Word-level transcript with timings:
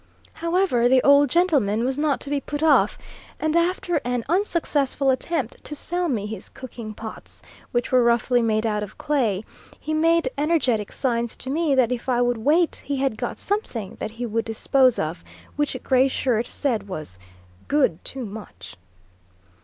However 0.33 0.89
the 0.89 1.03
old 1.03 1.29
gentleman 1.29 1.85
was 1.85 1.95
not 1.95 2.19
to 2.21 2.31
be 2.31 2.41
put 2.41 2.63
off, 2.63 2.97
and 3.39 3.55
after 3.55 3.97
an 4.03 4.23
unsuccessful 4.27 5.11
attempt 5.11 5.63
to 5.63 5.75
sell 5.75 6.09
me 6.09 6.25
his 6.25 6.49
cooking 6.49 6.95
pots, 6.95 7.39
which 7.71 7.91
were 7.91 8.01
roughly 8.03 8.41
made 8.41 8.65
out 8.65 8.81
of 8.81 8.97
clay, 8.97 9.45
he 9.79 9.93
made 9.93 10.27
energetic 10.39 10.91
signs 10.91 11.35
to 11.35 11.51
me 11.51 11.75
that 11.75 11.91
if 11.91 12.09
I 12.09 12.19
would 12.19 12.37
wait 12.39 12.77
he 12.77 12.97
had 12.97 13.15
got 13.15 13.37
something 13.37 13.93
that 13.99 14.09
he 14.09 14.25
would 14.25 14.43
dispose 14.45 14.97
of 14.97 15.23
which 15.55 15.77
Gray 15.83 16.07
Shirt 16.07 16.47
said 16.47 16.87
was 16.87 17.19
"good 17.67 18.03
too 18.03 18.25
much." 18.25 18.75